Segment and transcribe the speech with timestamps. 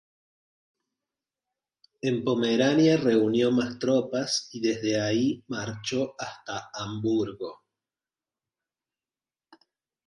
[2.01, 7.61] En Pomerania reunió más tropas y desde ahí marchó hasta Hamburgo.